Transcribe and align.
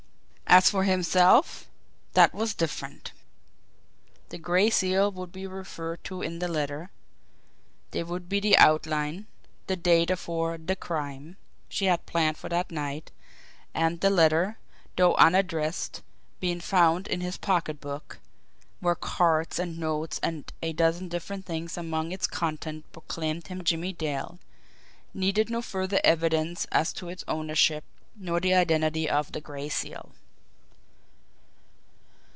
As 0.53 0.69
for 0.69 0.83
himself 0.83 1.69
that 2.11 2.33
was 2.35 2.53
different. 2.53 3.13
The 4.31 4.37
Gray 4.37 4.69
Seal 4.69 5.09
would 5.09 5.31
be 5.31 5.47
referred 5.47 6.03
to 6.03 6.21
in 6.21 6.39
the 6.39 6.49
letter, 6.49 6.89
there 7.91 8.05
would 8.05 8.27
be 8.27 8.41
the 8.41 8.57
outline, 8.57 9.27
the 9.67 9.77
data 9.77 10.17
for 10.17 10.57
the 10.57 10.75
"crime" 10.75 11.37
she 11.69 11.85
had 11.85 12.05
planned 12.05 12.35
for 12.37 12.49
that 12.49 12.69
night; 12.69 13.11
and 13.73 14.01
the 14.01 14.09
letter, 14.09 14.57
though 14.97 15.15
unaddressed, 15.15 16.01
being 16.41 16.59
found 16.59 17.07
in 17.07 17.21
his 17.21 17.37
pocketbook, 17.37 18.19
where 18.81 18.95
cards 18.95 19.57
and 19.57 19.79
notes 19.79 20.19
and 20.21 20.51
a 20.61 20.73
dozen 20.73 21.07
different 21.07 21.45
things 21.45 21.77
among 21.77 22.11
its 22.11 22.27
contents 22.27 22.89
proclaimed 22.91 23.47
him 23.47 23.63
Jimmie 23.63 23.93
Dale, 23.93 24.37
needed 25.13 25.49
no 25.49 25.61
further 25.61 26.01
evidence 26.03 26.65
as 26.73 26.91
to 26.91 27.07
its 27.07 27.23
ownership 27.25 27.85
nor 28.17 28.41
the 28.41 28.53
identity 28.53 29.09
of 29.09 29.31
the 29.31 29.39
Gray 29.39 29.69
Seal. 29.69 30.11